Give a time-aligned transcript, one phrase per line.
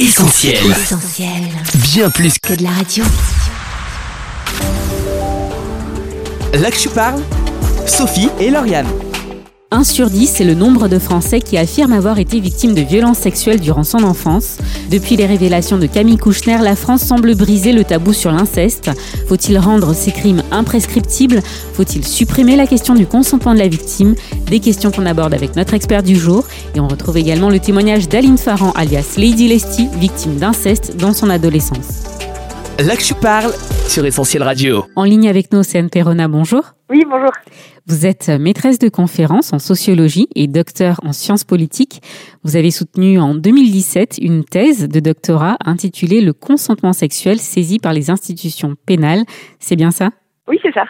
[0.00, 0.64] Essentiel.
[0.70, 1.28] Essentiel.
[1.74, 3.04] Bien plus que Que de la radio.
[6.54, 7.22] là que je parle,
[7.86, 8.88] Sophie et Lauriane.
[9.72, 13.18] 1 sur 10, c'est le nombre de Français qui affirment avoir été victimes de violences
[13.18, 14.58] sexuelles durant son enfance.
[14.90, 18.90] Depuis les révélations de Camille Kouchner, la France semble briser le tabou sur l'inceste.
[19.28, 21.40] Faut-il rendre ces crimes imprescriptibles?
[21.72, 24.16] Faut-il supprimer la question du consentement de la victime?
[24.46, 26.44] Des questions qu'on aborde avec notre expert du jour.
[26.74, 31.30] Et on retrouve également le témoignage d'Aline Farran, alias Lady Lesty, victime d'inceste dans son
[31.30, 32.29] adolescence.
[32.86, 33.52] Là que je parle
[33.90, 34.84] sur Essentiel Radio.
[34.96, 36.62] En ligne avec nous, Anne Perrona, bonjour.
[36.88, 37.30] Oui, bonjour.
[37.86, 42.00] Vous êtes maîtresse de conférences en sociologie et docteur en sciences politiques.
[42.42, 47.92] Vous avez soutenu en 2017 une thèse de doctorat intitulée Le consentement sexuel saisi par
[47.92, 49.24] les institutions pénales.
[49.58, 50.08] C'est bien ça?
[50.48, 50.84] Oui, c'est ça.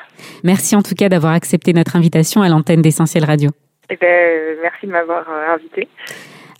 [0.44, 3.50] Merci en tout cas d'avoir accepté notre invitation à l'antenne d'Essentiel Radio.
[3.90, 5.88] Eh ben, euh, merci de m'avoir euh, invité.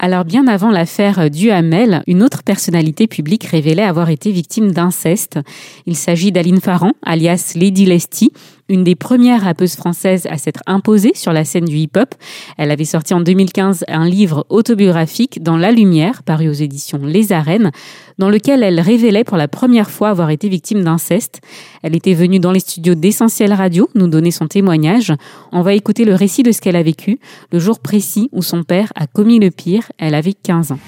[0.02, 5.38] Alors bien avant l'affaire Duhamel, une autre personnalité publique révélait avoir été victime d'inceste.
[5.84, 8.32] Il s'agit d'Aline Farran, alias Lady Lesty,
[8.70, 12.14] une des premières rappeuses françaises à s'être imposée sur la scène du hip-hop.
[12.56, 17.32] Elle avait sorti en 2015 un livre autobiographique dans La Lumière, paru aux éditions Les
[17.32, 17.72] Arènes,
[18.18, 21.40] dans lequel elle révélait pour la première fois avoir été victime d'inceste.
[21.82, 25.12] Elle était venue dans les studios d'Essentiel Radio nous donner son témoignage.
[25.50, 27.18] On va écouter le récit de ce qu'elle a vécu,
[27.50, 29.90] le jour précis où son père a commis le pire.
[29.98, 30.78] Elle avait 15 ans.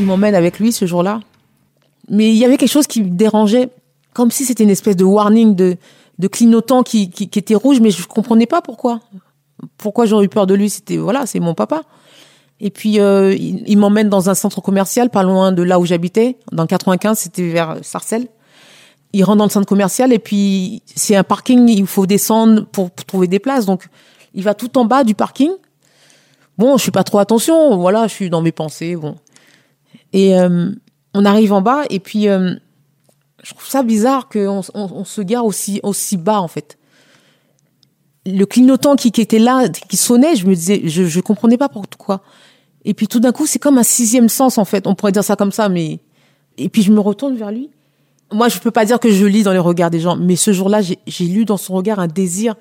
[0.00, 1.20] Il m'emmène avec lui ce jour-là.
[2.08, 3.68] Mais il y avait quelque chose qui me dérangeait,
[4.14, 5.76] comme si c'était une espèce de warning de,
[6.20, 9.00] de clignotant qui, qui, qui était rouge, mais je comprenais pas pourquoi.
[9.78, 11.82] Pourquoi j'aurais eu peur de lui C'était voilà, c'est mon papa.
[12.60, 15.86] Et puis euh, il, il m'emmène dans un centre commercial, pas loin de là où
[15.86, 18.28] j'habitais, dans le 95, c'était vers Sarcelles.
[19.12, 22.90] Il rentre dans le centre commercial et puis c'est un parking, il faut descendre pour,
[22.90, 23.64] pour trouver des places.
[23.64, 23.88] Donc
[24.34, 25.50] il va tout en bas du parking.
[26.58, 29.16] Bon, je suis pas trop attention, voilà, je suis dans mes pensées, bon.
[30.12, 30.70] Et euh,
[31.14, 32.54] on arrive en bas et puis euh,
[33.42, 36.78] je trouve ça bizarre qu'on on, se gare aussi aussi bas en fait.
[38.26, 41.68] Le clignotant qui, qui était là, qui sonnait, je me disais, je je comprenais pas
[41.68, 42.22] pourquoi.
[42.84, 44.86] Et puis tout d'un coup, c'est comme un sixième sens en fait.
[44.86, 46.00] On pourrait dire ça comme ça, mais
[46.58, 47.70] et puis je me retourne vers lui.
[48.32, 50.52] Moi, je peux pas dire que je lis dans les regards des gens, mais ce
[50.52, 52.54] jour-là, j'ai j'ai lu dans son regard un désir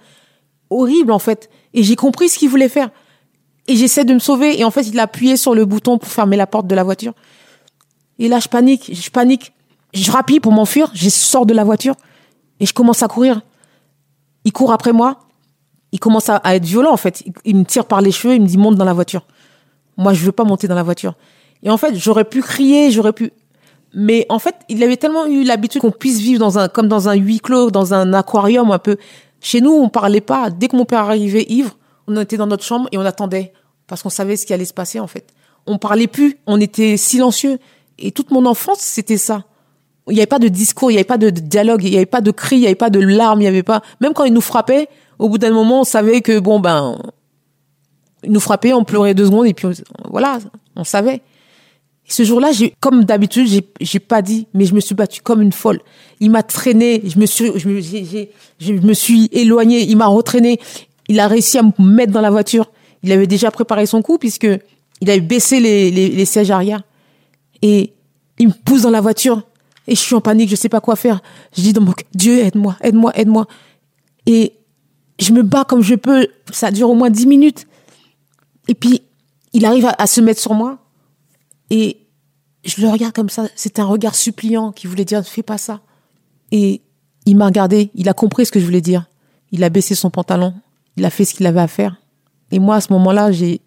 [0.69, 2.89] horrible en fait, et j'ai compris ce qu'il voulait faire.
[3.67, 6.09] Et j'essaie de me sauver, et en fait, il a appuyé sur le bouton pour
[6.09, 7.13] fermer la porte de la voiture.
[8.17, 9.53] Et là, je panique, je panique.
[9.93, 11.95] Je rapide pour m'enfuir, je sors de la voiture
[12.59, 13.41] et je commence à courir.
[14.45, 15.19] Il court après moi.
[15.91, 17.23] Il commence à, être violent, en fait.
[17.45, 19.25] Il me tire par les cheveux, il me dit monte dans la voiture.
[19.97, 21.15] Moi, je veux pas monter dans la voiture.
[21.63, 23.31] Et en fait, j'aurais pu crier, j'aurais pu.
[23.93, 27.09] Mais en fait, il avait tellement eu l'habitude qu'on puisse vivre dans un, comme dans
[27.09, 28.97] un huis clos, dans un aquarium un peu.
[29.41, 30.51] Chez nous, on parlait pas.
[30.51, 31.75] Dès que mon père arrivait ivre,
[32.07, 33.51] on était dans notre chambre et on attendait
[33.87, 35.25] parce qu'on savait ce qui allait se passer en fait.
[35.65, 37.57] On parlait plus, on était silencieux.
[37.97, 39.43] Et toute mon enfance, c'était ça.
[40.09, 42.05] Il n'y avait pas de discours, il n'y avait pas de dialogue, il n'y avait
[42.05, 43.81] pas de cris, il n'y avait pas de larmes, il n'y avait pas.
[44.01, 44.87] Même quand ils nous frappaient,
[45.19, 46.97] au bout d'un moment, on savait que bon ben,
[48.23, 49.67] ils nous frappaient, on pleurait deux secondes et puis
[50.09, 50.39] voilà,
[50.75, 51.15] on savait.
[52.07, 55.21] Et ce jour-là, j'ai, comme d'habitude, j'ai, j'ai pas dit, mais je me suis battue
[55.21, 55.79] comme une folle.
[56.19, 60.07] Il m'a traîné, je me suis, je me, j'ai- je me suis éloignée, il m'a
[60.07, 60.59] retraîné.
[61.07, 62.71] Il a réussi à me mettre dans la voiture.
[63.03, 64.47] Il avait déjà préparé son coup puisque
[65.01, 66.81] il avait baissé les, les sièges arrière.
[67.61, 67.93] Et
[68.39, 69.43] il me pousse dans la voiture.
[69.89, 71.19] Et je suis en panique, je sais pas quoi faire.
[71.57, 73.47] Je dis dans mon Dieu, aide-moi, aide-moi, aide-moi.
[74.27, 74.53] Et
[75.17, 76.27] je me bats comme je peux.
[76.51, 77.65] Ça dure au moins dix minutes.
[78.67, 79.01] Et puis,
[79.51, 80.77] il arrive à, se mettre sur moi.
[81.71, 82.05] Et
[82.63, 83.47] je le regarde comme ça.
[83.55, 85.81] C'était un regard suppliant qui voulait dire, fais pas ça.
[86.51, 86.83] Et
[87.25, 87.89] il m'a regardé.
[87.95, 89.07] Il a compris ce que je voulais dire.
[89.51, 90.53] Il a baissé son pantalon.
[90.97, 91.99] Il a fait ce qu'il avait à faire.
[92.51, 93.61] Et moi, à ce moment-là, j'ai,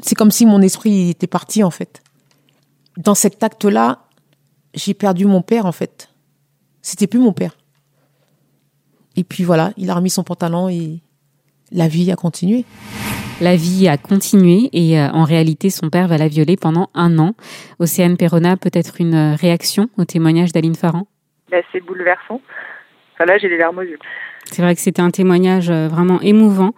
[0.00, 2.04] c'est comme si mon esprit était parti, en fait.
[2.96, 4.05] Dans cet acte-là,
[4.76, 6.08] j'ai perdu mon père, en fait.
[6.82, 7.56] C'était plus mon père.
[9.16, 11.00] Et puis voilà, il a remis son pantalon et
[11.72, 12.64] la vie a continué.
[13.40, 17.18] La vie a continué et euh, en réalité, son père va la violer pendant un
[17.18, 17.34] an.
[17.78, 21.06] Océane Perrona, peut-être une euh, réaction au témoignage d'Aline Farran
[21.50, 22.40] Là, c'est bouleversant.
[23.14, 23.98] Enfin, là, j'ai les larmes aux yeux.
[24.44, 26.72] C'est vrai que c'était un témoignage euh, vraiment émouvant.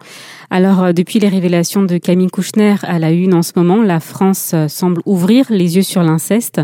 [0.49, 4.55] Alors, depuis les révélations de Camille Kouchner à la une en ce moment, la France
[4.67, 6.61] semble ouvrir les yeux sur l'inceste.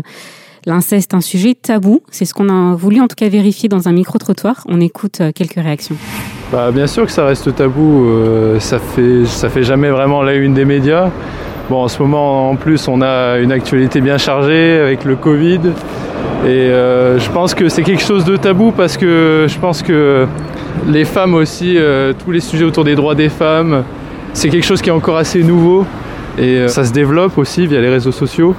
[0.68, 2.00] L'inceste, un sujet tabou.
[2.10, 4.64] C'est ce qu'on a voulu en tout cas vérifier dans un micro-trottoir.
[4.68, 5.94] On écoute euh, quelques réactions.
[6.50, 10.34] Bah, bien sûr que ça reste tabou, euh, ça fait ça fait jamais vraiment la
[10.34, 11.10] une des médias.
[11.70, 15.60] Bon, en ce moment, en plus, on a une actualité bien chargée avec le Covid.
[16.44, 20.26] Et euh, je pense que c'est quelque chose de tabou parce que je pense que
[20.88, 21.78] les femmes aussi,
[22.24, 23.84] tous les sujets autour des droits des femmes,
[24.32, 25.86] c'est quelque chose qui est encore assez nouveau.
[26.38, 28.56] Et ça se développe aussi via les réseaux sociaux.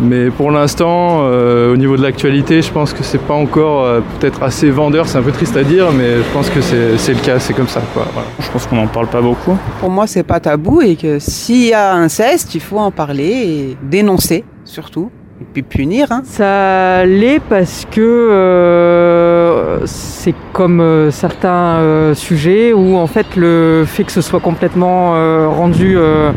[0.00, 4.00] Mais pour l'instant, euh, au niveau de l'actualité, je pense que c'est pas encore euh,
[4.18, 5.06] peut-être assez vendeur.
[5.06, 7.68] C'est un peu triste à dire, mais je pense que c'est le cas, c'est comme
[7.68, 7.80] ça.
[7.92, 8.06] Quoi.
[8.12, 8.28] Voilà.
[8.40, 9.56] Je pense qu'on n'en parle pas beaucoup.
[9.80, 13.24] Pour moi, c'est pas tabou et que s'il y a inceste, il faut en parler
[13.24, 15.10] et dénoncer surtout.
[15.40, 16.12] Et puis punir.
[16.12, 16.22] Hein.
[16.24, 23.84] Ça l'est parce que euh, c'est comme euh, certains euh, sujets où en fait le
[23.86, 26.30] fait que ce soit complètement euh, rendu euh,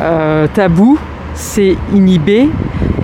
[0.00, 0.98] euh, tabou,
[1.34, 2.48] c'est inhibé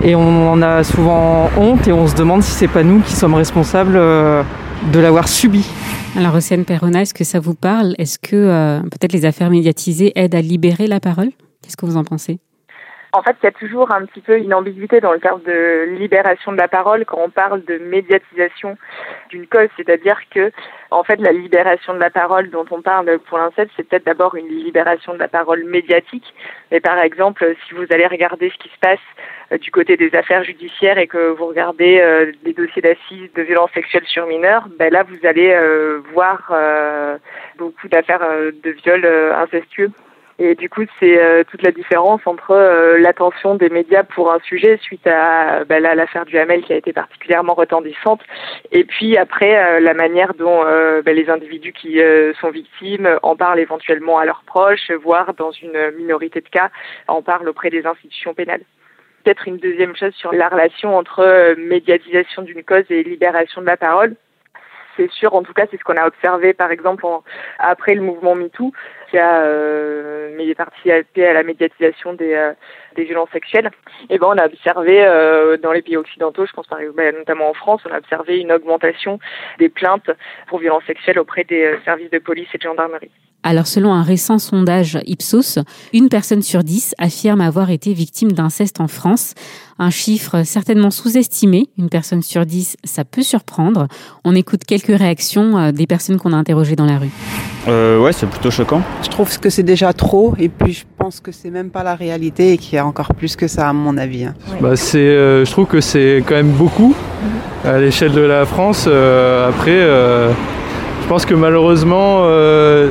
[0.03, 3.13] et on en a souvent honte et on se demande si c'est pas nous qui
[3.13, 4.43] sommes responsables euh,
[4.91, 5.65] de l'avoir subi.
[6.17, 7.95] Alors, Océane Perrona, est-ce que ça vous parle?
[7.97, 11.29] Est-ce que euh, peut-être les affaires médiatisées aident à libérer la parole?
[11.61, 12.39] Qu'est-ce que vous en pensez?
[13.13, 15.83] En fait, il y a toujours un petit peu une ambiguïté dans le terme de
[15.97, 18.77] libération de la parole quand on parle de médiatisation
[19.29, 20.51] d'une cause, c'est-à-dire que
[20.91, 24.35] en fait la libération de la parole dont on parle pour l'inceste, c'est peut-être d'abord
[24.35, 26.33] une libération de la parole médiatique.
[26.71, 28.99] Mais par exemple, si vous allez regarder ce qui se passe
[29.51, 33.41] euh, du côté des affaires judiciaires et que vous regardez euh, des dossiers d'assises de
[33.41, 37.17] violences sexuelles sur mineurs, ben là vous allez euh, voir euh,
[37.57, 39.91] beaucoup d'affaires euh, de viols incestueux.
[40.43, 44.39] Et du coup, c'est euh, toute la différence entre euh, l'attention des médias pour un
[44.39, 48.21] sujet suite à bah, l'affaire du Hamel qui a été particulièrement retentissante,
[48.71, 53.19] et puis après euh, la manière dont euh, bah, les individus qui euh, sont victimes
[53.21, 56.71] en parlent éventuellement à leurs proches, voire dans une minorité de cas
[57.07, 58.63] en parlent auprès des institutions pénales.
[59.23, 63.67] Peut-être une deuxième chose sur la relation entre euh, médiatisation d'une cause et libération de
[63.67, 64.15] la parole
[64.97, 67.05] c'est sûr, en tout cas, c'est ce qu'on a observé, par exemple,
[67.59, 68.71] après le mouvement MeToo,
[69.09, 72.53] qui a euh, participé à la médiatisation des, euh,
[72.97, 73.69] violences sexuelles.
[74.09, 77.15] Et ben, on a observé euh, dans les pays occidentaux, je pense par exemple, ben,
[77.15, 79.19] notamment en France, on a observé une augmentation
[79.59, 80.11] des plaintes
[80.47, 83.11] pour violences sexuelles auprès des euh, services de police et de gendarmerie.
[83.43, 85.57] Alors, selon un récent sondage Ipsos,
[85.93, 89.33] une personne sur dix affirme avoir été victime d'inceste en France.
[89.79, 91.67] Un chiffre certainement sous-estimé.
[91.79, 93.87] Une personne sur dix, ça peut surprendre.
[94.23, 97.09] On écoute quelques réactions euh, des personnes qu'on a interrogées dans la rue.
[97.67, 98.83] Euh, ouais, c'est plutôt choquant.
[99.01, 101.95] Je trouve que c'est déjà trop et puis je pense que c'est même pas la
[101.95, 104.25] réalité et qu'il y a encore plus que ça à mon avis.
[104.25, 104.35] hein.
[104.61, 106.95] Bah, c'est, euh, je trouve que c'est quand même beaucoup
[107.65, 108.85] à l'échelle de la France.
[108.87, 110.31] Euh, après, euh,
[111.01, 112.89] je pense que malheureusement, euh,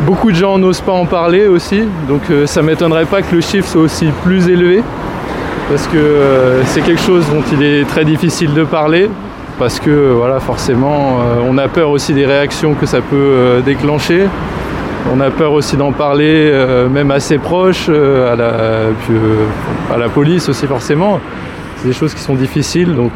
[0.00, 1.82] beaucoup de gens n'osent pas en parler aussi.
[2.08, 4.82] Donc euh, ça m'étonnerait pas que le chiffre soit aussi plus élevé.
[5.68, 9.10] Parce que euh, c'est quelque chose dont il est très difficile de parler.
[9.58, 14.26] Parce que voilà, forcément, euh, on a peur aussi des réactions que ça peut déclencher.
[15.12, 16.52] On a peur aussi d'en parler,
[16.92, 18.52] même à ses proches, à, la,
[19.94, 21.18] à la police aussi forcément.
[21.76, 23.12] C'est des choses qui sont difficiles, donc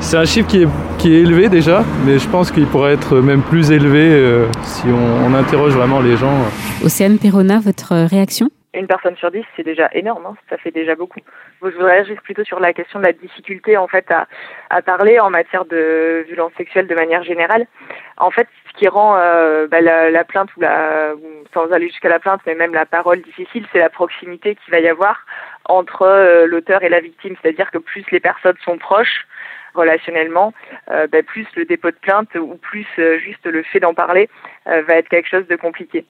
[0.00, 0.68] c'est un chiffre qui est,
[0.98, 4.86] qui est élevé déjà, mais je pense qu'il pourrait être même plus élevé euh, si
[4.86, 6.34] on, on interroge vraiment les gens.
[6.84, 8.48] Océane Perrona, votre réaction?
[8.74, 11.20] Une personne sur dix, c'est déjà énorme, hein, ça fait déjà beaucoup.
[11.62, 14.28] Je voudrais réagir plutôt sur la question de la difficulté en fait à,
[14.70, 17.66] à parler en matière de violence sexuelle de manière générale.
[18.18, 21.14] En fait, ce qui rend euh, bah, la, la plainte ou la,
[21.54, 24.80] sans aller jusqu'à la plainte, mais même la parole difficile, c'est la proximité qu'il va
[24.80, 25.24] y avoir
[25.64, 27.34] entre euh, l'auteur et la victime.
[27.40, 29.26] C'est-à-dire que plus les personnes sont proches
[29.74, 30.52] relationnellement,
[30.90, 34.28] euh, bah, plus le dépôt de plainte ou plus euh, juste le fait d'en parler
[34.66, 36.04] euh, va être quelque chose de compliqué.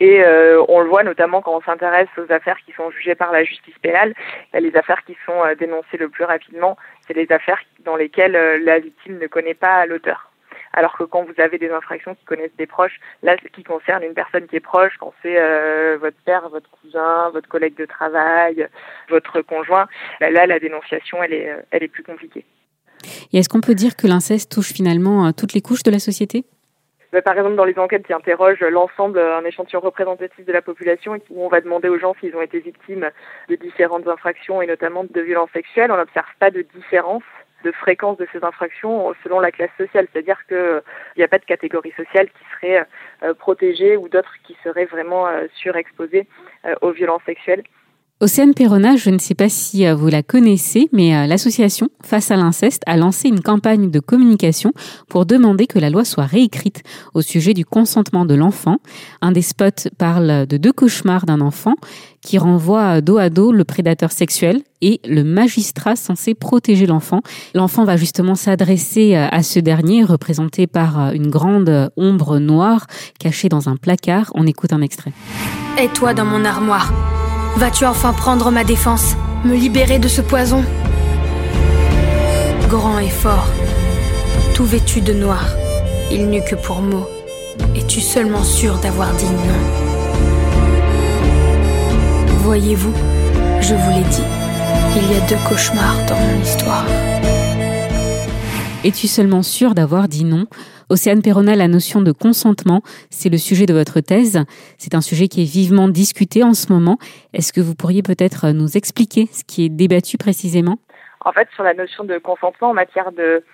[0.00, 0.20] Et
[0.68, 3.78] on le voit notamment quand on s'intéresse aux affaires qui sont jugées par la justice
[3.80, 4.14] pénale.
[4.52, 6.76] Bah, les affaires qui sont dénoncées le plus rapidement,
[7.06, 8.32] c'est les affaires dans lesquelles
[8.64, 10.32] la victime ne connaît pas l'auteur.
[10.72, 14.02] Alors que quand vous avez des infractions qui connaissent des proches, là, ce qui concerne
[14.02, 15.38] une personne qui est proche, quand c'est
[15.98, 18.66] votre père, votre cousin, votre collègue de travail,
[19.08, 19.86] votre conjoint,
[20.18, 22.44] bah, là, la dénonciation, elle est, elle est plus compliquée.
[23.32, 25.98] Et est-ce qu'on peut dire que l'inceste touche finalement euh, toutes les couches de la
[25.98, 26.44] société?
[27.24, 31.18] Par exemple, dans les enquêtes qui interrogent l'ensemble, euh, un échantillon représentatif de la population,
[31.30, 33.10] où on va demander aux gens s'ils ont été victimes
[33.50, 37.22] de différentes infractions et notamment de violences sexuelles, on n'observe pas de différence
[37.62, 40.82] de fréquence de ces infractions selon la classe sociale, c'est-à-dire que
[41.16, 42.86] il n'y a pas de catégorie sociale qui serait
[43.22, 46.26] euh, protégée ou d'autres qui seraient vraiment euh, surexposées
[46.64, 47.62] euh, aux violences sexuelles.
[48.20, 52.30] Océane Perrona, je ne sais pas si euh, vous la connaissez, mais euh, l'association Face
[52.30, 54.72] à l'inceste a lancé une campagne de communication
[55.08, 56.82] pour demander que la loi soit réécrite
[57.14, 58.78] au sujet du consentement de l'enfant.
[59.22, 61.74] Un des spots parle de deux cauchemars d'un enfant
[62.22, 67.20] qui renvoie dos à dos le prédateur sexuel et le magistrat censé protéger l'enfant.
[67.54, 72.38] L'enfant va justement s'adresser euh, à ce dernier, représenté par euh, une grande euh, ombre
[72.38, 72.86] noire
[73.18, 74.30] cachée dans un placard.
[74.34, 75.12] On écoute un extrait.
[75.82, 76.92] Et toi dans mon armoire
[77.56, 80.64] Vas-tu enfin prendre ma défense Me libérer de ce poison?
[82.68, 83.46] Grand et fort,
[84.54, 85.44] tout vêtu de noir,
[86.10, 87.06] il n'eut que pour mot.
[87.76, 89.60] Es-tu seulement sûr d'avoir dit non?
[92.38, 92.94] Voyez-vous,
[93.60, 94.24] je vous l'ai dit.
[94.96, 96.84] Il y a deux cauchemars dans mon histoire.
[98.84, 100.46] Es-tu seulement sûr d'avoir dit non?
[100.88, 104.44] Océane Perrona, la notion de consentement, c'est le sujet de votre thèse.
[104.76, 106.98] C'est un sujet qui est vivement discuté en ce moment.
[107.32, 110.78] Est-ce que vous pourriez peut-être nous expliquer ce qui est débattu précisément?
[111.24, 113.44] En fait, sur la notion de consentement en matière de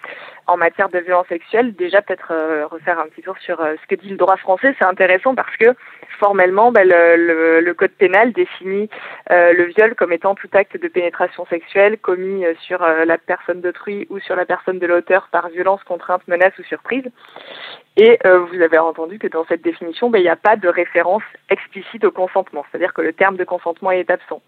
[0.47, 3.87] en matière de violence sexuelle, déjà peut-être euh, refaire un petit tour sur euh, ce
[3.87, 5.77] que dit le droit français, c'est intéressant parce que
[6.19, 8.89] formellement, bah, le, le, le, code pénal définit
[9.31, 14.07] euh, le viol comme étant tout acte de pénétration sexuelle commis sur la personne d'autrui
[14.11, 17.05] ou sur la personne de l'auteur par violence, contrainte, menace ou surprise.
[18.01, 20.69] Et euh, vous avez entendu que dans cette définition, ben, il n'y a pas de
[20.69, 24.41] référence explicite au consentement, c'est-à-dire que le terme de consentement est absent.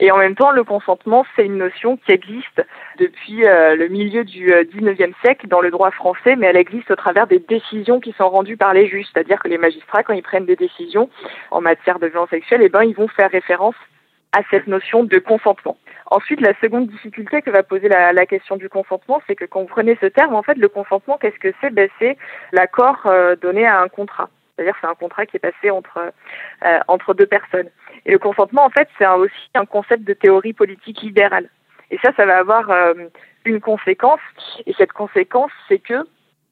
[0.00, 2.64] Et en même temps, le consentement, c'est une notion qui existe
[2.98, 6.90] depuis euh, le milieu du XIXe euh, siècle dans le droit français, mais elle existe
[6.90, 10.14] au travers des décisions qui sont rendues par les juges, c'est-à-dire que les magistrats, quand
[10.14, 11.10] ils prennent des décisions
[11.50, 13.76] en matière de violence sexuelle, eh ben, ils vont faire référence
[14.32, 15.76] à cette notion de consentement.
[16.10, 19.66] Ensuite, la seconde difficulté que va poser la, question du consentement, c'est que quand vous
[19.66, 21.70] prenez ce terme, en fait, le consentement, qu'est-ce que c'est?
[21.70, 22.16] Ben, C'est
[22.52, 24.28] l'accord euh, donné à un contrat.
[24.54, 25.98] C'est-à-dire c'est un contrat qui est passé entre
[26.64, 27.68] euh, entre deux personnes.
[28.06, 31.48] Et le consentement, en fait, c'est aussi un concept de théorie politique libérale.
[31.90, 32.94] Et ça, ça va avoir euh,
[33.44, 34.20] une conséquence.
[34.66, 36.06] Et cette conséquence, c'est que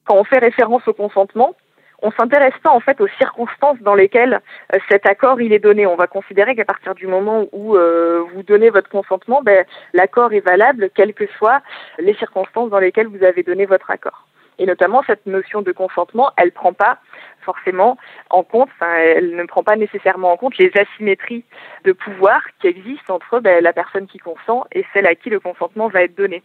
[0.04, 1.54] quand on fait référence au consentement,
[2.02, 4.40] on s'intéresse pas en fait aux circonstances dans lesquelles
[4.74, 5.86] euh, cet accord il est donné.
[5.86, 10.32] On va considérer qu'à partir du moment où euh, vous donnez votre consentement, ben, l'accord
[10.32, 11.62] est valable quelles que soient
[11.98, 14.26] les circonstances dans lesquelles vous avez donné votre accord.
[14.58, 16.98] Et notamment cette notion de consentement, elle prend pas
[17.40, 17.96] forcément
[18.30, 21.44] en compte, enfin, elle ne prend pas nécessairement en compte les asymétries
[21.84, 25.40] de pouvoir qui existent entre ben, la personne qui consent et celle à qui le
[25.40, 26.42] consentement va être donné.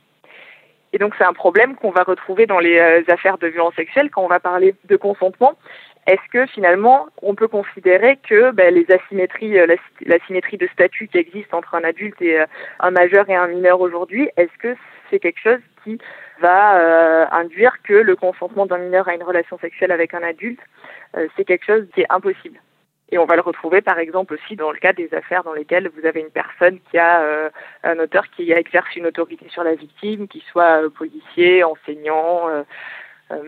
[0.98, 4.10] Et donc c'est un problème qu'on va retrouver dans les euh, affaires de violence sexuelle
[4.10, 5.54] quand on va parler de consentement.
[6.08, 9.68] Est-ce que finalement on peut considérer que ben, les asymétries, euh,
[10.08, 12.46] l'asymétrie de statut qui existe entre un adulte et euh,
[12.80, 14.76] un majeur et un mineur aujourd'hui, est-ce que
[15.12, 16.00] c'est quelque chose qui
[16.42, 20.60] va induire que le consentement d'un mineur à une relation sexuelle avec un adulte,
[21.36, 22.60] c'est quelque chose qui est impossible?
[23.10, 25.90] Et on va le retrouver par exemple aussi dans le cas des affaires dans lesquelles
[25.90, 27.50] vous avez une personne qui a euh,
[27.84, 32.64] un auteur qui exerce une autorité sur la victime, qui soit euh, policier, enseignant, euh,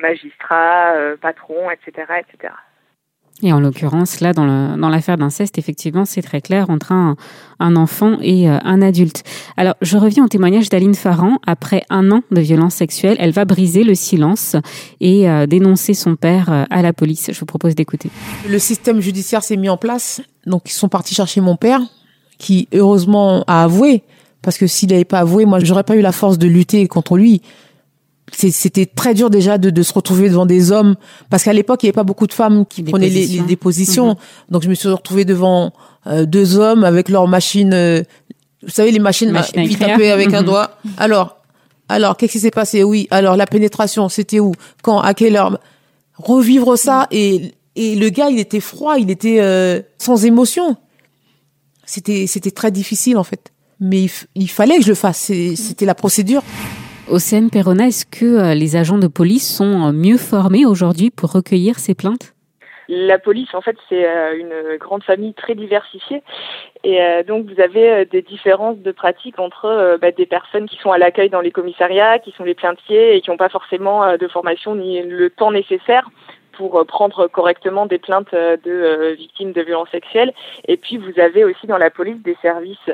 [0.02, 2.54] magistrat, patron, etc., etc.
[3.42, 7.16] Et en l'occurrence, là, dans l'affaire d'inceste, effectivement, c'est très clair entre un,
[7.60, 9.24] un enfant et euh, un adulte.
[9.56, 11.38] Alors, je reviens au témoignage d'Aline Farran.
[11.48, 14.56] Après un an de violence sexuelle, elle va briser le silence
[15.00, 17.32] et euh, dénoncer son père euh, à la police.
[17.32, 18.10] Je vous propose d'écouter.
[18.48, 20.22] Le système judiciaire s'est mis en place.
[20.46, 21.82] Donc, ils sont partis chercher mon père,
[22.38, 24.04] qui heureusement a avoué.
[24.42, 27.18] Parce que s'il n'avait pas avoué, moi, j'aurais pas eu la force de lutter contre
[27.18, 27.42] lui
[28.32, 30.96] c'était très dur déjà de, de, se retrouver devant des hommes
[31.30, 34.10] parce qu'à l'époque il n'y avait pas beaucoup de femmes qui prenaient les, les dépositions
[34.10, 34.16] mhm.
[34.50, 35.74] donc je me suis retrouvée devant
[36.08, 38.04] euh, deux hommes avec leurs machines euh,
[38.64, 40.48] vous savez les machines Machine puis taper avec un mhm.
[40.48, 40.78] doigt.
[40.98, 41.38] Alors
[41.88, 42.84] alors qu'est-ce qui s'est passé?
[42.84, 44.54] Oui alors la pénétration c'était où?
[44.82, 45.00] Quand?
[45.00, 45.60] À quelle heure?
[46.16, 50.76] Revivre ça et et le gars il était froid il était euh, sans émotion.
[51.86, 53.52] C'était c'était très difficile en fait.
[53.80, 55.32] Mais il, il fallait que je le fasse.
[55.56, 56.44] C'était la procédure
[57.12, 61.32] Océane Perrona, est-ce que euh, les agents de police sont euh, mieux formés aujourd'hui pour
[61.32, 62.36] recueillir ces plaintes?
[62.88, 66.22] La police, en fait, c'est euh, une grande famille très diversifiée.
[66.84, 70.98] Et donc, vous avez des différences de pratiques entre bah, des personnes qui sont à
[70.98, 74.76] l'accueil dans les commissariats, qui sont les plaintiers et qui n'ont pas forcément de formation
[74.76, 76.10] ni le temps nécessaire
[76.54, 80.32] pour prendre correctement des plaintes de victimes de violences sexuelles.
[80.70, 82.90] Et puis, vous avez aussi dans la police des services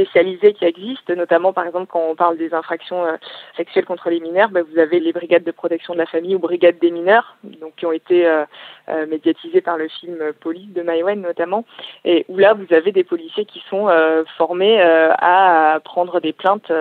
[0.00, 3.16] spécialisés qui existent, notamment par exemple quand on parle des infractions euh,
[3.56, 6.38] sexuelles contre les mineurs, bah, vous avez les brigades de protection de la famille ou
[6.38, 8.44] brigades des mineurs, donc qui ont été euh,
[8.88, 11.64] euh, médiatisées par le film Police de Maïwen notamment,
[12.04, 13.88] et où là vous avez des policiers qui sont
[14.36, 16.72] formés à prendre des plaintes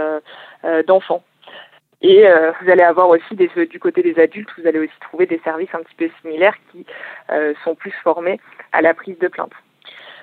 [0.87, 1.23] d'enfants.
[2.01, 2.23] Et
[2.61, 5.73] vous allez avoir aussi des, du côté des adultes, vous allez aussi trouver des services
[5.73, 6.85] un petit peu similaires qui
[7.63, 8.39] sont plus formés
[8.71, 9.53] à la prise de plainte.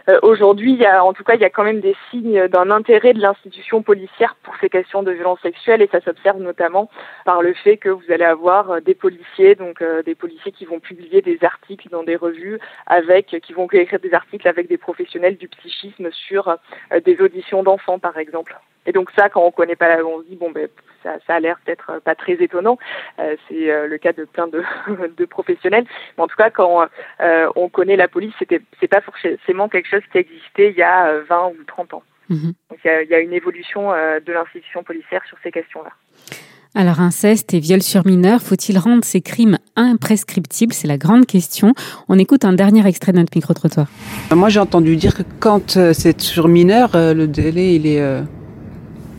[0.08, 3.20] Euh, aujourd'hui, en tout cas, il y a quand même des signes d'un intérêt de
[3.20, 6.88] l'institution policière pour ces questions de violence sexuelle et ça s'observe notamment
[7.24, 10.64] par le fait que vous allez avoir euh, des policiers, donc euh, des policiers qui
[10.64, 14.78] vont publier des articles dans des revues avec, qui vont écrire des articles avec des
[14.78, 16.56] professionnels du psychisme sur
[17.04, 18.56] des auditions d'enfants, par exemple.
[18.86, 20.68] Et donc ça, quand on connaît pas, on se dit bon ben
[21.02, 22.78] ça, ça a l'air peut-être pas très étonnant.
[23.18, 24.62] Euh, c'est euh, le cas de plein de,
[25.16, 25.84] de, professionnels.
[26.16, 26.86] Mais en tout cas, quand
[27.20, 30.82] euh, on connaît la police, c'était c'est pas forcément quelque chose qui existait il y
[30.82, 32.02] a 20 ou 30 ans.
[32.28, 32.54] Mhm.
[32.70, 35.90] Donc il y, y, a, une évolution de l'institution policière sur ces questions-là.
[36.74, 40.74] Alors inceste et viol sur mineur, faut-il rendre ces crimes imprescriptibles?
[40.74, 41.72] C'est la grande question.
[42.08, 43.86] On écoute un dernier extrait de notre micro-trottoir.
[44.32, 48.02] Moi j'ai entendu dire que quand c'est sur mineur, le délai il est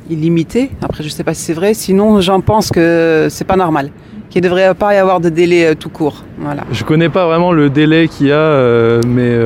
[0.10, 0.72] illimité.
[0.82, 1.74] Après, je sais pas si c'est vrai.
[1.74, 3.90] Sinon, j'en pense que c'est pas normal.
[4.30, 6.24] Qu'il devrait pas y avoir de délai tout court.
[6.40, 6.64] Voilà.
[6.72, 9.38] Je connais pas vraiment le délai qu'il y a, mais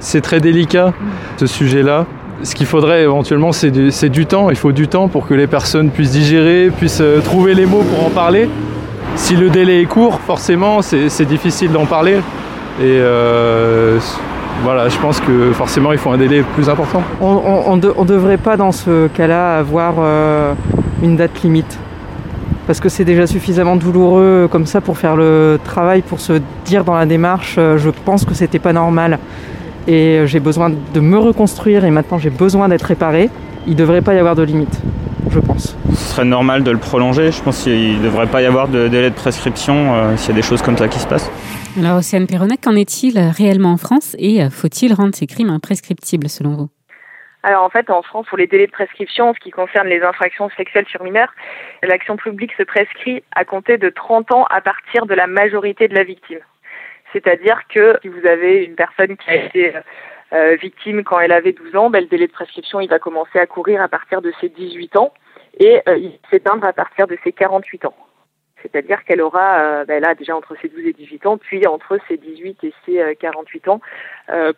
[0.00, 0.92] c'est très délicat
[1.36, 2.06] ce sujet-là.
[2.42, 4.50] Ce qu'il faudrait éventuellement, c'est du, du, temps.
[4.50, 8.04] Il faut du temps pour que les personnes puissent digérer, puissent trouver les mots pour
[8.04, 8.48] en parler.
[9.14, 12.18] Si le délai est court, forcément, c'est difficile d'en parler.
[12.80, 13.98] Euh,
[14.62, 17.02] voilà, je pense que forcément, il faut un délai plus important.
[17.20, 20.54] On ne devrait pas, dans ce cas-là, avoir euh,
[21.02, 21.78] une date limite.
[22.66, 26.84] Parce que c'est déjà suffisamment douloureux comme ça pour faire le travail, pour se dire
[26.84, 29.18] dans la démarche, euh, je pense que c'était pas normal.
[29.86, 33.30] Et j'ai besoin de me reconstruire et maintenant j'ai besoin d'être réparé.
[33.68, 34.80] Il ne devrait pas y avoir de limite
[35.36, 35.76] je pense.
[35.90, 37.30] Ce serait normal de le prolonger.
[37.30, 40.32] Je pense qu'il ne devrait pas y avoir de délai de prescription euh, s'il y
[40.32, 41.30] a des choses comme ça qui se passent.
[41.78, 46.30] Alors, Océane Perronac, qu'en est-il réellement en France et euh, faut-il rendre ces crimes imprescriptibles
[46.30, 46.68] selon vous?
[47.42, 50.00] Alors en fait, en France, pour les délais de prescription, en ce qui concerne les
[50.00, 51.32] infractions sexuelles sur mineurs,
[51.82, 55.94] l'action publique se prescrit à compter de 30 ans à partir de la majorité de
[55.94, 56.40] la victime.
[57.12, 59.74] C'est-à-dire que si vous avez une personne qui a été
[60.32, 63.38] euh, victime quand elle avait 12 ans, ben, le délai de prescription il va commencer
[63.38, 65.12] à courir à partir de ses 18 ans
[65.60, 67.94] et euh, il s'éteindre à partir de ses 48 ans.
[68.72, 71.98] C'est-à-dire qu'elle aura euh, ben là déjà entre ses 12 et 18 ans, puis entre
[72.08, 73.80] ses 18 et ses 48 ans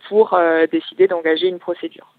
[0.09, 0.39] pour
[0.73, 2.15] décider d'engager une procédure.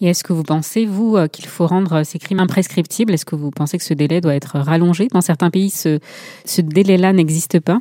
[0.00, 3.12] Et est-ce que vous pensez, vous, qu'il faut rendre ces crimes imprescriptibles?
[3.14, 5.08] Est-ce que vous pensez que ce délai doit être rallongé?
[5.08, 5.98] Dans certains pays, ce,
[6.44, 7.78] ce délai-là n'existe pas?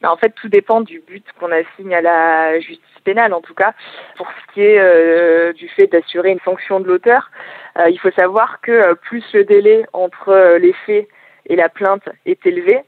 [0.00, 3.54] Ben, En fait, tout dépend du but qu'on assigne à la justice pénale en tout
[3.54, 3.74] cas.
[4.16, 7.30] Pour ce qui est euh, du fait d'assurer une fonction de l'auteur,
[7.78, 11.08] euh, il faut savoir que euh, plus le délai entre les faits
[11.46, 12.80] et la plainte est élevé,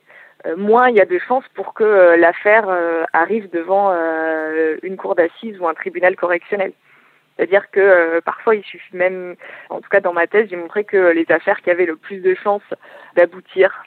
[0.57, 2.69] moins il y a de chances pour que l'affaire
[3.13, 3.93] arrive devant
[4.83, 6.73] une cour d'assises ou un tribunal correctionnel.
[7.37, 9.35] C'est-à-dire que parfois il suffit même,
[9.71, 12.19] en tout cas dans ma thèse, j'ai montré que les affaires qui avaient le plus
[12.19, 12.75] de chances
[13.17, 13.85] d'aboutir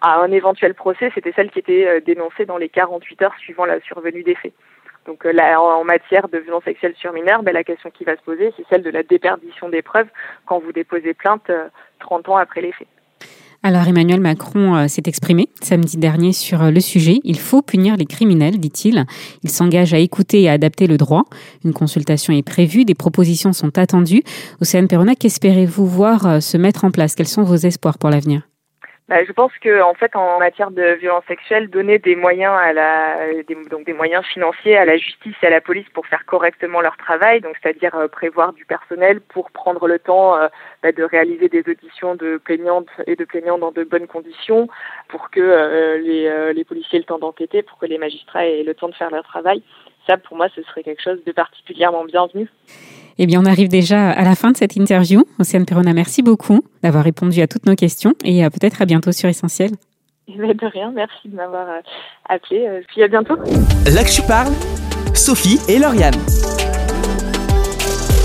[0.00, 3.80] à un éventuel procès, c'était celles qui étaient dénoncées dans les 48 heures suivant la
[3.80, 4.52] survenue des faits.
[5.08, 8.14] Donc euh, là, en matière de violence sexuelle sur mineurs, ben, la question qui va
[8.14, 10.08] se poser, c'est celle de la déperdition des preuves
[10.44, 11.50] quand vous déposez plainte
[12.00, 12.86] 30 euh, ans après les faits.
[13.62, 17.20] Alors Emmanuel Macron euh, s'est exprimé samedi dernier sur le sujet.
[17.24, 19.04] Il faut punir les criminels, dit-il.
[19.42, 21.24] Il s'engage à écouter et à adapter le droit.
[21.64, 24.22] Une consultation est prévue, des propositions sont attendues.
[24.60, 27.14] Océane Perrona, qu'espérez-vous voir se mettre en place?
[27.14, 28.47] Quels sont vos espoirs pour l'avenir?
[29.08, 32.74] Bah, je pense que en fait en matière de violence sexuelle, donner des moyens à
[32.74, 33.16] la
[33.70, 36.98] donc des moyens financiers à la justice et à la police pour faire correctement leur
[36.98, 40.48] travail, donc c'est-à-dire euh, prévoir du personnel pour prendre le temps euh,
[40.82, 44.68] bah, de réaliser des auditions de plaignantes et de plaignants dans de bonnes conditions,
[45.08, 48.62] pour que euh, les, les policiers aient le temps d'enquêter, pour que les magistrats aient
[48.62, 49.62] le temps de faire leur travail.
[50.06, 52.48] Ça, pour moi, ce serait quelque chose de particulièrement bienvenu.
[53.18, 55.24] Eh bien, on arrive déjà à la fin de cette interview.
[55.40, 59.28] Océane Perona, merci beaucoup d'avoir répondu à toutes nos questions et peut-être à bientôt sur
[59.28, 59.72] Essentiel.
[60.28, 61.80] Eh ben, de rien, merci de m'avoir euh,
[62.28, 62.66] appelé.
[62.66, 63.36] Euh, puis à bientôt.
[63.36, 64.52] Là que tu parles,
[65.14, 66.14] Sophie et Lauriane.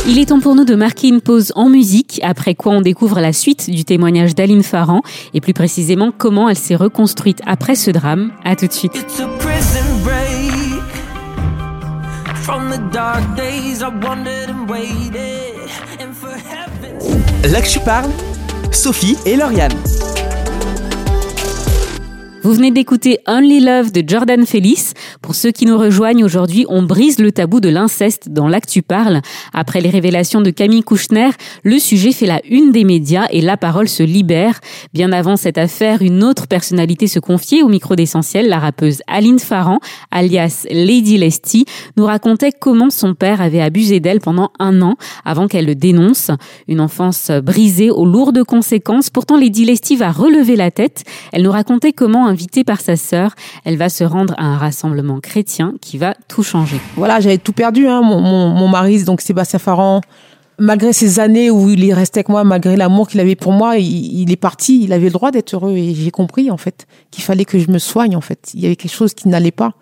[0.06, 3.22] Il est temps pour nous de marquer une pause en musique, après quoi on découvre
[3.22, 5.02] la suite du témoignage d'Aline Farran
[5.34, 8.34] et plus précisément comment elle s'est reconstruite après ce drame.
[8.44, 9.06] À tout de suite.
[17.50, 18.12] Là que tu parles,
[18.72, 19.72] Sophie et Lauriane.
[22.44, 24.96] Vous venez d'écouter Only Love de Jordan Felice.
[25.22, 29.22] Pour ceux qui nous rejoignent aujourd'hui, on brise le tabou de l'inceste dans l'actu parle.
[29.54, 31.30] Après les révélations de Camille Kouchner,
[31.64, 34.60] le sujet fait la une des médias et la parole se libère.
[34.94, 39.40] Bien avant cette affaire, une autre personnalité se confiait au micro d'essentiel, la rappeuse Aline
[39.40, 39.80] Farran,
[40.12, 41.64] alias Lady Lesty,
[41.96, 46.30] nous racontait comment son père avait abusé d'elle pendant un an avant qu'elle le dénonce.
[46.68, 49.10] Une enfance brisée aux lourdes conséquences.
[49.10, 51.06] Pourtant, Lady Lesty va relever la tête.
[51.32, 55.20] Elle nous racontait comment invitée par sa sœur, elle va se rendre à un rassemblement
[55.20, 56.80] chrétien qui va tout changer.
[56.96, 57.88] Voilà, j'avais tout perdu.
[57.88, 58.02] Hein.
[58.02, 60.02] Mon, mon, mari, donc Sébastien Farran,
[60.58, 63.78] malgré ces années où il est resté avec moi, malgré l'amour qu'il avait pour moi,
[63.78, 64.84] il, est parti.
[64.84, 67.70] Il avait le droit d'être heureux et j'ai compris en fait qu'il fallait que je
[67.70, 68.52] me soigne en fait.
[68.54, 69.74] Il y avait quelque chose qui n'allait pas.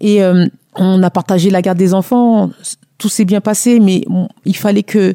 [0.00, 2.50] Et euh, on a partagé la garde des enfants.
[2.98, 4.04] Tout s'est bien passé, mais
[4.44, 5.14] il fallait que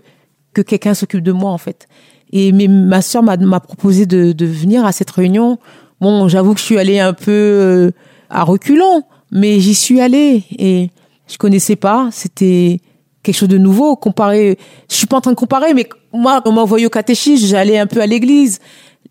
[0.53, 1.87] que quelqu'un s'occupe de moi en fait.
[2.33, 5.59] Et mais ma sœur m'a proposé de venir à cette réunion
[6.01, 7.91] Bon, j'avoue que je suis allée un peu euh,
[8.31, 10.89] à reculons, mais j'y suis allée et
[11.27, 12.09] je connaissais pas.
[12.11, 12.79] C'était
[13.21, 13.95] quelque chose de nouveau.
[13.95, 14.57] Comparé,
[14.89, 17.77] je suis pas en train de comparer, mais moi, on m'a envoyé au catéchisme, j'allais
[17.77, 18.59] un peu à l'église.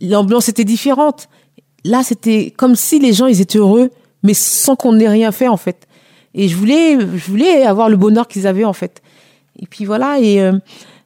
[0.01, 1.29] L'ambiance était différente.
[1.85, 3.91] Là, c'était comme si les gens, ils étaient heureux,
[4.25, 5.87] mais sans qu'on ait rien fait, en fait.
[6.35, 9.01] Et je voulais, je voulais avoir le bonheur qu'ils avaient, en fait.
[9.61, 10.53] Et puis voilà, et euh,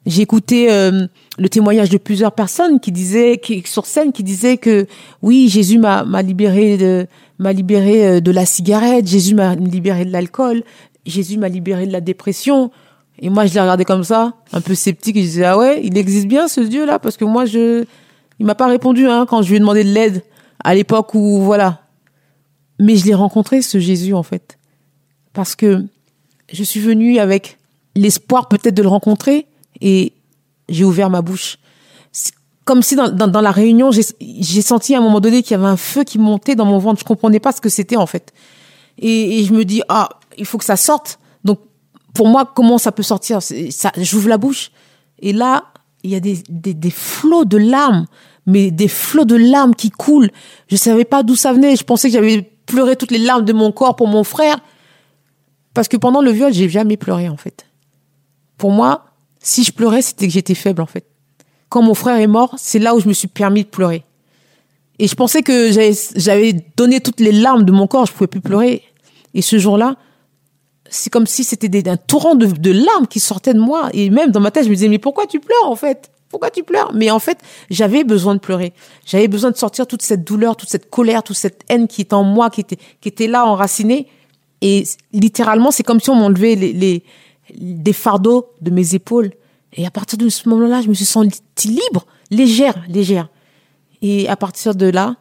[0.05, 1.07] J'ai écouté euh,
[1.39, 4.85] le témoignage de plusieurs personnes qui disaient, qui, sur scène, qui disaient que
[5.23, 7.07] oui, Jésus m'a libéré de
[7.39, 10.63] m'a libéré euh, de la cigarette, Jésus m'a libéré de l'alcool,
[11.05, 12.71] Jésus m'a libéré de la dépression.
[13.19, 15.15] Et moi, je l'ai regardé comme ça, un peu sceptique.
[15.15, 17.85] Et je disais ah ouais, il existe bien ce Dieu là, parce que moi je,
[18.39, 20.23] il m'a pas répondu hein, quand je lui ai demandé de l'aide
[20.63, 21.81] à l'époque où voilà.
[22.79, 24.59] Mais je l'ai rencontré ce Jésus en fait,
[25.33, 25.83] parce que
[26.51, 27.57] je suis venue avec
[27.95, 29.47] l'espoir peut-être de le rencontrer
[29.81, 30.13] et
[30.69, 31.57] j'ai ouvert ma bouche.
[32.63, 35.77] Comme si dans, la réunion, j'ai senti à un moment donné qu'il y avait un
[35.77, 36.99] feu qui montait dans mon ventre.
[36.99, 38.33] Je comprenais pas ce que c'était en fait.
[38.97, 41.19] Et, je me dis ah il faut que ça sorte.
[41.43, 41.59] Donc
[42.13, 43.39] pour moi comment ça peut sortir?
[43.97, 44.71] J'ouvre la bouche
[45.19, 45.65] et là
[46.03, 48.05] il y a des, des flots de larmes,
[48.45, 50.31] mais des flots de larmes qui coulent.
[50.67, 51.75] Je savais pas d'où ça venait.
[51.75, 54.59] Je pensais que j'avais pleuré toutes les larmes de mon corps pour mon frère.
[55.73, 57.67] Parce que pendant le viol, j'ai jamais pleuré, en fait.
[58.57, 59.05] Pour moi,
[59.45, 61.05] si je pleurais, c'était que j'étais faible, en fait.
[61.69, 64.03] Quand mon frère est mort, c'est là où je me suis permis de pleurer.
[64.97, 68.41] Et je pensais que j'avais- donné toutes les larmes de mon corps, je pouvais plus
[68.41, 68.81] pleurer.
[69.35, 69.97] Et ce jour-là,
[70.89, 73.89] c'est comme si c'était un torrent de, larmes qui sortaient de moi.
[73.93, 76.11] Et même dans ma tête, je me disais, mais pourquoi tu pleures, en fait?
[76.29, 76.91] Pourquoi tu pleures?
[76.95, 77.37] Mais en fait,
[77.69, 78.73] j'avais besoin de pleurer.
[79.05, 82.15] J'avais besoin de sortir toute cette douleur, toute cette colère, toute cette haine qui était
[82.15, 84.07] en moi, qui était, là, enracinée.
[84.61, 87.03] Et littéralement, c'est comme si on m'enlevait les,
[87.53, 89.31] des fardeaux de mes épaules.
[89.73, 93.29] Et à partir de ce moment-là, je me suis sentie libre, légère, légère.
[94.01, 95.15] Et à partir de là,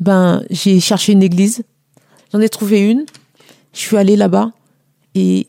[0.00, 1.62] ben, j'ai cherché une église.
[2.32, 3.04] J'en ai trouvé une.
[3.72, 4.52] Je suis allée là-bas
[5.14, 5.48] et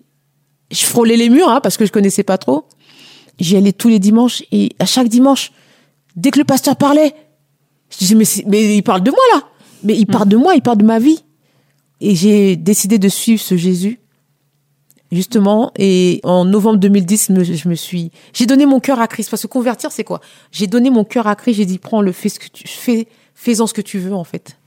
[0.71, 2.65] je frôlais les murs hein, parce que je connaissais pas trop.
[3.39, 5.51] J'y allais tous les dimanches et à chaque dimanche,
[6.15, 7.13] dès que le pasteur parlait,
[7.89, 9.43] je disais mais, mais il parle de moi là.
[9.83, 11.23] Mais il parle de moi, il parle de ma vie.
[12.01, 13.99] Et j'ai décidé de suivre ce Jésus.
[15.11, 19.29] Justement, et en novembre 2010, me- je me suis, j'ai donné mon cœur à Christ.
[19.29, 20.19] Parce que convertir, c'est quoi?
[20.51, 21.55] J'ai donné mon cœur à Christ.
[21.57, 24.57] J'ai dit, prends-le, fais ce que tu fais, fais-en ce que tu veux en fait.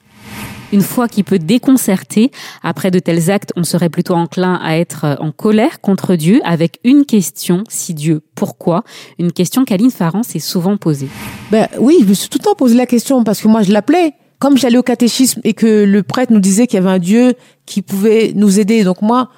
[0.72, 2.30] Une foi qui peut déconcerter.
[2.62, 6.78] Après de tels actes, on serait plutôt enclin à être en colère contre Dieu avec
[6.84, 8.84] une question, si Dieu, pourquoi?
[9.18, 11.08] Une question qu'Aline Farran s'est souvent posée.
[11.50, 13.72] Ben oui, je me suis tout le temps posé la question parce que moi je
[13.72, 14.14] l'appelais.
[14.38, 17.34] Comme j'allais au catéchisme et que le prêtre nous disait qu'il y avait un Dieu
[17.66, 18.84] qui pouvait nous aider.
[18.84, 19.28] Donc moi,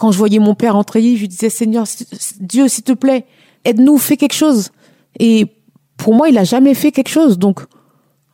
[0.00, 1.84] quand je voyais mon père entrer, je disais Seigneur,
[2.40, 3.26] Dieu, s'il te plaît,
[3.66, 4.70] aide-nous, fais quelque chose.
[5.18, 5.46] Et
[5.98, 7.38] pour moi, il a jamais fait quelque chose.
[7.38, 7.60] Donc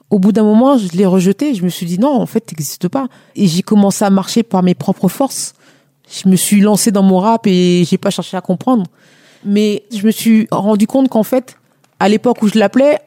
[0.09, 1.55] au bout d'un moment, je l'ai rejeté.
[1.55, 3.09] Je me suis dit non, en fait, t'existes pas.
[3.35, 5.55] Et j'ai commencé à marcher par mes propres forces.
[6.09, 8.85] Je me suis lancé dans mon rap et j'ai pas cherché à comprendre.
[9.45, 11.57] Mais je me suis rendu compte qu'en fait,
[11.99, 13.01] à l'époque où je l'appelais,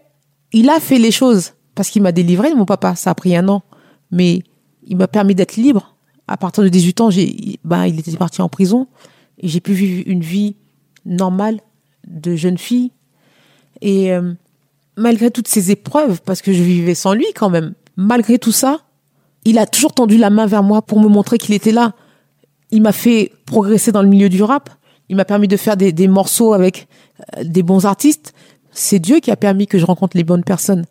[0.52, 2.95] il a fait les choses parce qu'il m'a délivré mon papa.
[2.95, 3.63] Ça a pris un an,
[4.12, 4.43] mais
[4.86, 5.95] il m'a permis d'être libre.
[6.29, 7.09] À partir de 18 ans,
[7.63, 8.87] bah, il était parti en prison
[9.39, 10.55] et j'ai pu vivre une vie
[11.05, 11.59] normale
[12.07, 12.91] de jeune fille.
[13.81, 14.33] Et euh,
[14.95, 18.81] malgré toutes ces épreuves, parce que je vivais sans lui quand même, malgré tout ça,
[19.43, 21.93] il a toujours tendu la main vers moi pour me montrer qu'il était là.
[22.69, 24.69] Il m'a fait progresser dans le milieu du rap.
[25.09, 26.87] Il m'a permis de faire des, des morceaux avec
[27.37, 28.35] euh, des bons artistes.
[28.71, 30.85] C'est Dieu qui a permis que je rencontre les bonnes personnes.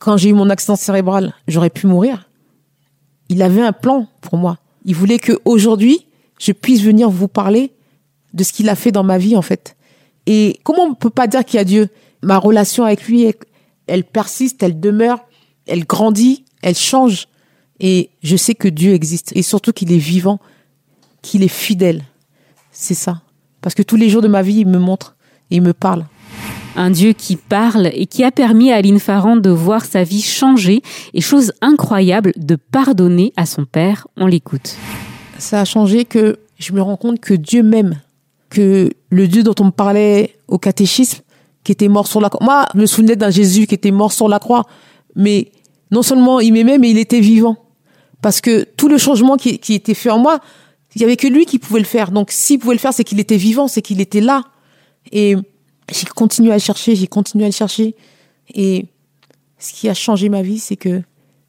[0.00, 2.28] Quand j'ai eu mon accident cérébral, j'aurais pu mourir.
[3.28, 4.58] Il avait un plan pour moi.
[4.84, 6.06] Il voulait que aujourd'hui,
[6.38, 7.72] je puisse venir vous parler
[8.34, 9.76] de ce qu'il a fait dans ma vie en fait.
[10.26, 11.88] Et comment on peut pas dire qu'il y a Dieu?
[12.22, 13.32] Ma relation avec lui,
[13.86, 15.20] elle persiste, elle demeure,
[15.66, 17.28] elle grandit, elle change.
[17.80, 20.38] Et je sais que Dieu existe et surtout qu'il est vivant,
[21.20, 22.04] qu'il est fidèle.
[22.70, 23.22] C'est ça.
[23.60, 25.16] Parce que tous les jours de ma vie, il me montre
[25.50, 26.06] et il me parle.
[26.74, 30.22] Un Dieu qui parle et qui a permis à Aline Farran de voir sa vie
[30.22, 30.80] changer
[31.12, 34.06] et chose incroyable, de pardonner à son père.
[34.16, 34.76] On l'écoute.
[35.38, 38.00] ça a changé que je me rends compte que Dieu m'aime,
[38.48, 41.22] que le Dieu dont on me parlait au catéchisme,
[41.62, 42.44] qui était mort sur la croix.
[42.44, 44.64] Moi, je me souvenais d'un Jésus qui était mort sur la croix,
[45.14, 45.52] mais
[45.90, 47.56] non seulement il m'aimait, mais il était vivant.
[48.22, 50.40] Parce que tout le changement qui, qui était fait en moi,
[50.94, 52.12] il y avait que lui qui pouvait le faire.
[52.12, 54.44] Donc s'il pouvait le faire, c'est qu'il était vivant, c'est qu'il était là.
[55.10, 55.36] Et
[55.90, 57.94] j'ai continué à le chercher, j'ai continué à le chercher.
[58.54, 58.86] Et
[59.58, 61.02] ce qui a changé ma vie, c'est que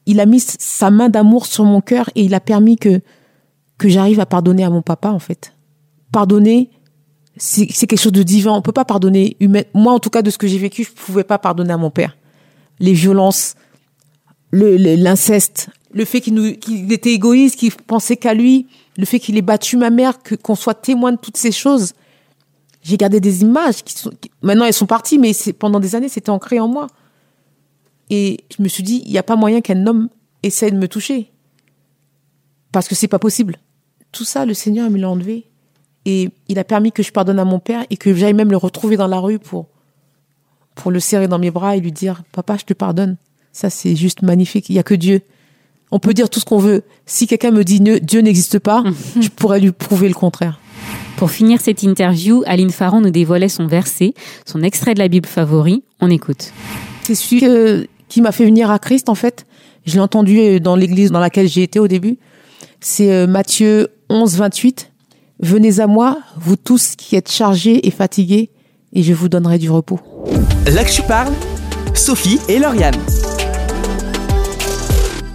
[0.06, 3.00] il a mis sa main d'amour sur mon cœur et il a permis que
[3.78, 5.52] que j'arrive à pardonner à mon papa en fait.
[6.12, 6.70] Pardonner,
[7.36, 8.52] c'est quelque chose de divin.
[8.52, 9.62] On peut pas pardonner humain.
[9.74, 11.90] Moi, en tout cas, de ce que j'ai vécu, je pouvais pas pardonner à mon
[11.90, 12.16] père.
[12.78, 13.54] Les violences,
[14.52, 19.36] le- le- l'inceste, le, fait qu'il était égoïste, qu'il pensait qu'à lui, le fait qu'il
[19.36, 21.94] ait battu ma mère, qu'on soit témoin de toutes ces choses.
[22.84, 25.94] J'ai gardé des images qui sont qui- maintenant elles sont parties, mais c'est pendant des
[25.96, 26.86] années c'était ancré en moi.
[28.10, 30.08] Et je me suis dit, il n'y a pas moyen qu'un homme
[30.42, 31.32] essaie de me toucher.
[32.72, 33.56] Parce que c'est pas possible.
[34.12, 35.46] Tout ça, le Seigneur me l'a enlevé.
[36.04, 38.58] Et il a permis que je pardonne à mon père et que j'aille même le
[38.58, 39.68] retrouver dans la rue pour,
[40.74, 43.16] pour le serrer dans mes bras et lui dire Papa, je te pardonne.
[43.52, 44.68] Ça, c'est juste magnifique.
[44.68, 45.22] Il n'y a que Dieu.
[45.90, 46.82] On peut dire tout ce qu'on veut.
[47.06, 48.84] Si quelqu'un me dit Dieu n'existe pas,
[49.20, 50.60] je pourrais lui prouver le contraire.
[51.16, 54.14] Pour finir cette interview, Aline Farron nous dévoilait son verset,
[54.46, 55.84] son extrait de la Bible favori.
[56.00, 56.52] On écoute.
[57.02, 59.46] C'est celui qui m'a fait venir à Christ, en fait.
[59.86, 62.18] Je l'ai entendu dans l'église dans laquelle j'ai été au début.
[62.80, 64.90] C'est euh, Matthieu 11, 28.
[65.40, 68.50] Venez à moi, vous tous qui êtes chargés et fatigués,
[68.92, 70.00] et je vous donnerai du repos.
[70.66, 71.32] Là que tu parles,
[71.94, 72.94] Sophie et Lauriane.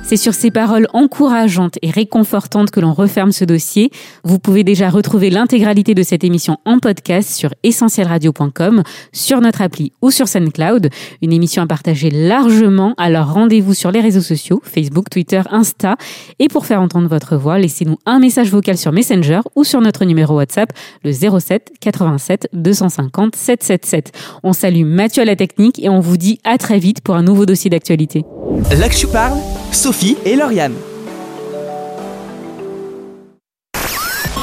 [0.10, 3.92] C'est sur ces paroles encourageantes et réconfortantes que l'on referme ce dossier.
[4.24, 8.82] Vous pouvez déjà retrouver l'intégralité de cette émission en podcast sur essentielradio.com,
[9.14, 10.90] sur notre appli ou sur SoundCloud.
[11.22, 12.96] Une émission à partager largement.
[12.98, 15.96] Alors rendez-vous sur les réseaux sociaux, Facebook, Twitter, Insta.
[16.40, 20.06] Et pour faire entendre votre voix, laissez-nous un message vocal sur Messenger ou sur notre
[20.06, 24.12] numéro WhatsApp, le 07 87 250 777.
[24.42, 27.22] On salue Mathieu à la technique et on vous dit à très vite pour un
[27.22, 28.26] nouveau dossier d'actualité.
[28.72, 29.38] Là que tu parles,
[29.72, 30.76] Sophie et Lauriane.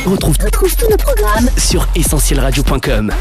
[0.06, 3.12] On retrouve, tous nos programmes sur essentielradio.com.